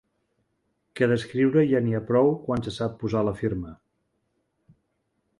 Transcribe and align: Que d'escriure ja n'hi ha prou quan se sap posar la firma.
Que 0.99 1.07
d'escriure 1.09 1.65
ja 1.71 1.81
n'hi 1.87 1.93
ha 1.97 2.01
prou 2.07 2.31
quan 2.47 2.65
se 2.67 2.73
sap 2.77 2.95
posar 3.03 3.21
la 3.27 3.35
firma. 3.43 3.75